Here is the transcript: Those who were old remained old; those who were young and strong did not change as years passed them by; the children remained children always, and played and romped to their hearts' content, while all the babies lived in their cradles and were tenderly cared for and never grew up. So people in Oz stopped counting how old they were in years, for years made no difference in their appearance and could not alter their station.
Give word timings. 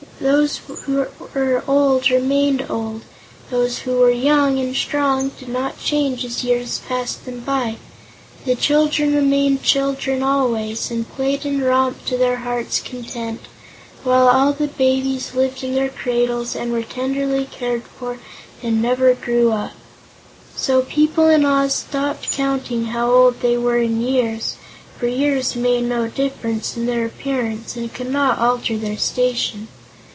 Those 0.19 0.57
who 0.85 1.03
were 1.33 1.63
old 1.67 2.11
remained 2.11 2.67
old; 2.69 3.01
those 3.49 3.79
who 3.79 3.97
were 3.97 4.11
young 4.11 4.59
and 4.59 4.75
strong 4.75 5.29
did 5.29 5.49
not 5.49 5.79
change 5.79 6.23
as 6.23 6.43
years 6.43 6.79
passed 6.87 7.25
them 7.25 7.39
by; 7.39 7.77
the 8.45 8.53
children 8.53 9.15
remained 9.15 9.63
children 9.63 10.21
always, 10.21 10.91
and 10.91 11.09
played 11.09 11.43
and 11.43 11.63
romped 11.63 12.05
to 12.07 12.17
their 12.19 12.37
hearts' 12.37 12.79
content, 12.79 13.39
while 14.03 14.27
all 14.27 14.53
the 14.53 14.67
babies 14.67 15.33
lived 15.33 15.63
in 15.63 15.73
their 15.73 15.89
cradles 15.89 16.55
and 16.55 16.71
were 16.71 16.83
tenderly 16.83 17.45
cared 17.51 17.83
for 17.83 18.19
and 18.61 18.79
never 18.79 19.15
grew 19.15 19.51
up. 19.51 19.71
So 20.55 20.83
people 20.83 21.29
in 21.29 21.45
Oz 21.45 21.73
stopped 21.73 22.31
counting 22.31 22.85
how 22.85 23.09
old 23.09 23.39
they 23.41 23.57
were 23.57 23.79
in 23.79 24.01
years, 24.01 24.55
for 24.99 25.07
years 25.07 25.55
made 25.55 25.85
no 25.85 26.07
difference 26.07 26.77
in 26.77 26.85
their 26.85 27.07
appearance 27.07 27.75
and 27.75 27.91
could 27.91 28.11
not 28.11 28.37
alter 28.37 28.77
their 28.77 28.97
station. 28.99 29.67